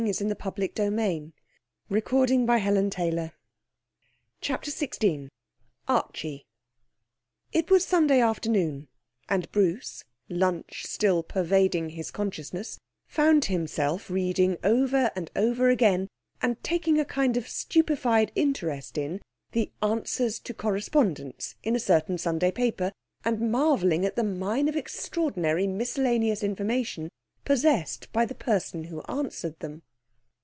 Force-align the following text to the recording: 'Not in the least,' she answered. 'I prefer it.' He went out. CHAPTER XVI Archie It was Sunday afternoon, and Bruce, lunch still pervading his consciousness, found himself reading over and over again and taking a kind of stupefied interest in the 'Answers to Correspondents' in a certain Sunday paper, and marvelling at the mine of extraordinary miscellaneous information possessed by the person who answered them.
'Not 0.01 0.19
in 0.19 0.29
the 0.29 0.51
least,' 0.57 0.77
she 0.77 0.83
answered. 0.83 1.33
'I 1.91 2.01
prefer 2.01 2.23
it.' 2.23 2.95
He 2.95 3.09
went 3.13 3.19
out. 3.19 3.31
CHAPTER 4.41 4.71
XVI 4.71 5.29
Archie 5.87 6.47
It 7.53 7.69
was 7.69 7.85
Sunday 7.85 8.19
afternoon, 8.19 8.87
and 9.29 9.51
Bruce, 9.51 10.03
lunch 10.27 10.87
still 10.87 11.21
pervading 11.21 11.89
his 11.91 12.09
consciousness, 12.09 12.79
found 13.05 13.45
himself 13.45 14.09
reading 14.09 14.57
over 14.63 15.11
and 15.15 15.29
over 15.35 15.69
again 15.69 16.07
and 16.41 16.61
taking 16.63 16.99
a 16.99 17.05
kind 17.05 17.37
of 17.37 17.47
stupefied 17.47 18.31
interest 18.33 18.97
in 18.97 19.21
the 19.51 19.71
'Answers 19.83 20.39
to 20.39 20.53
Correspondents' 20.55 21.53
in 21.61 21.75
a 21.75 21.79
certain 21.79 22.17
Sunday 22.17 22.49
paper, 22.49 22.91
and 23.23 23.51
marvelling 23.51 24.03
at 24.03 24.15
the 24.15 24.23
mine 24.23 24.67
of 24.67 24.75
extraordinary 24.75 25.67
miscellaneous 25.67 26.41
information 26.41 27.11
possessed 27.45 28.11
by 28.11 28.25
the 28.25 28.33
person 28.33 28.85
who 28.85 29.03
answered 29.03 29.59
them. 29.59 29.83